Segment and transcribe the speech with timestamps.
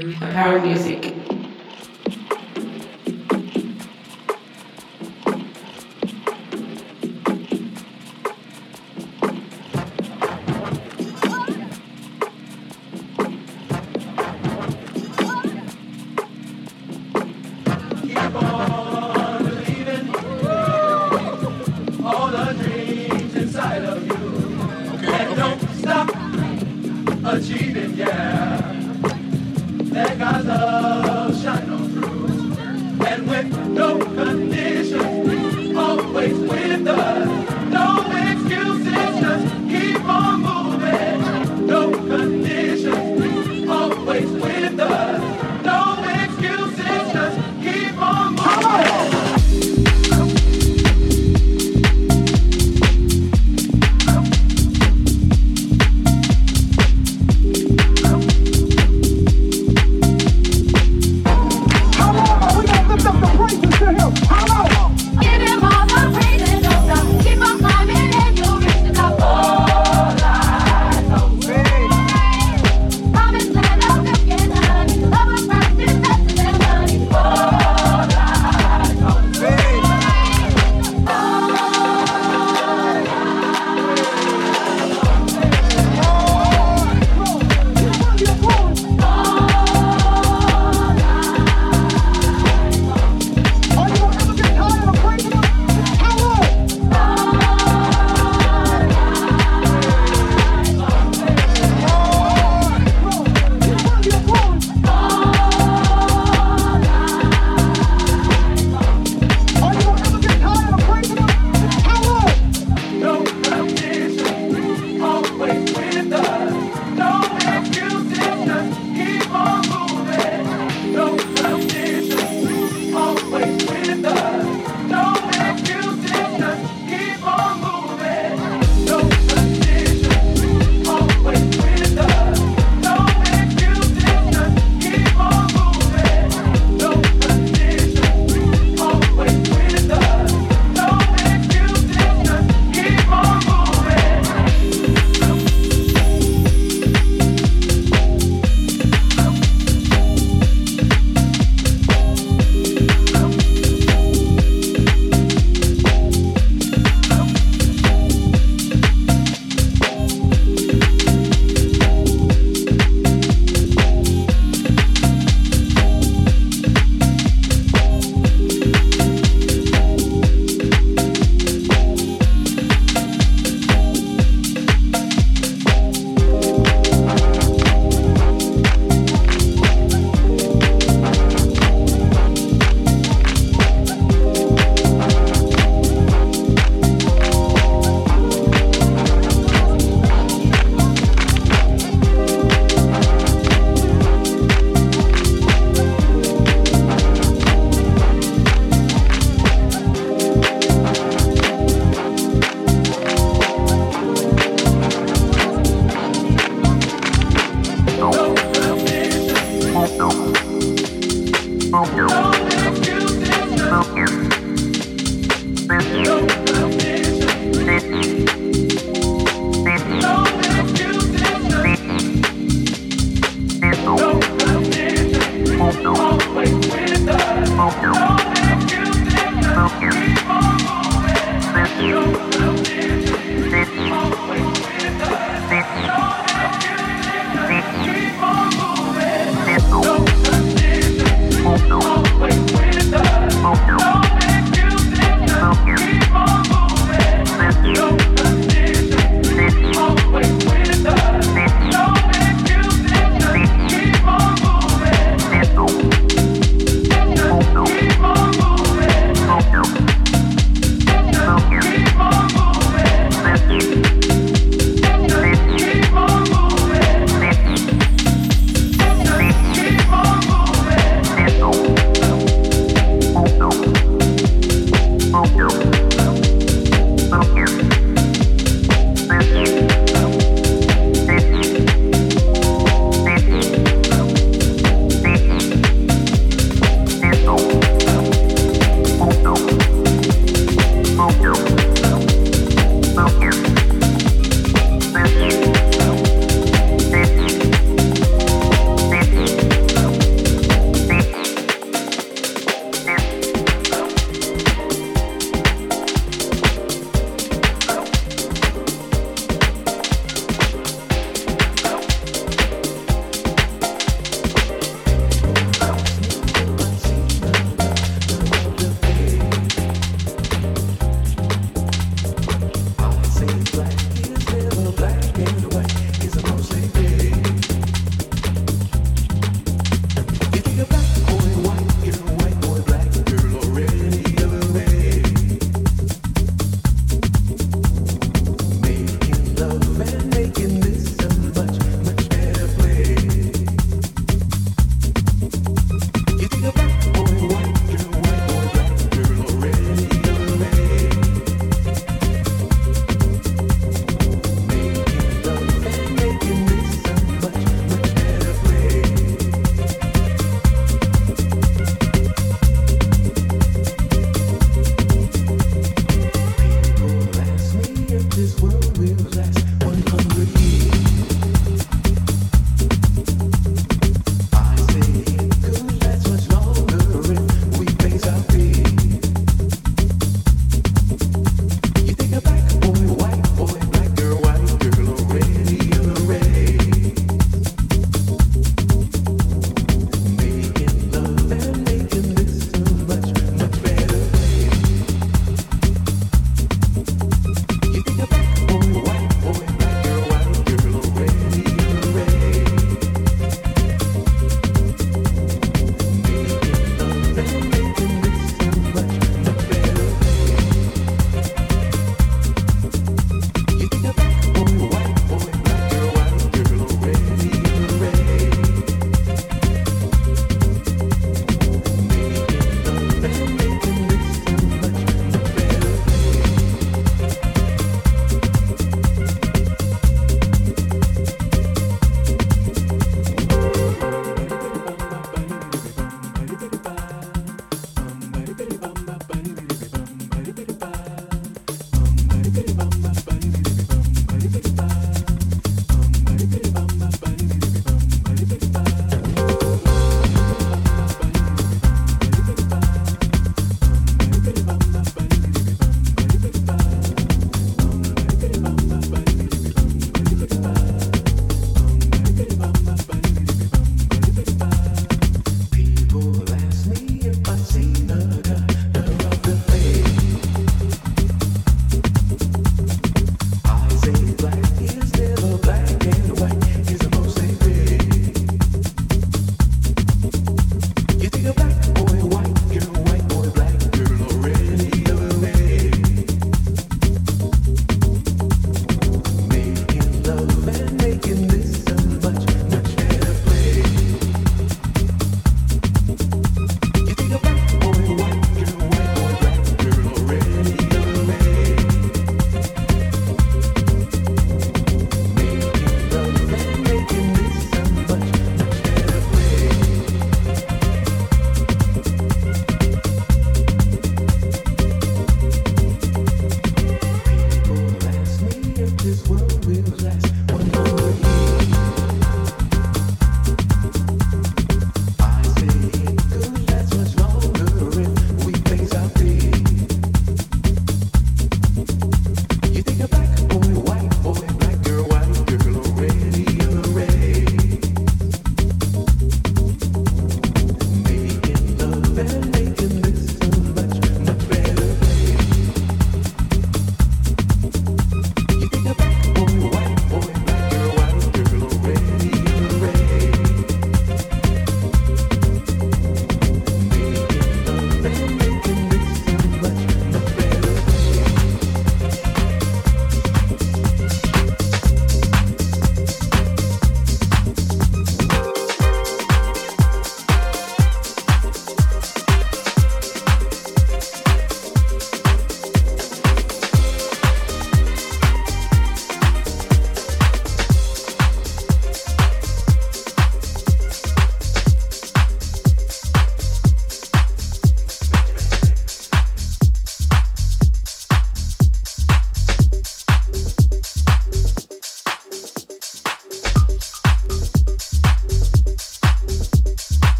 [0.00, 1.17] of music.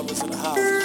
[0.00, 0.79] Lovers in the house.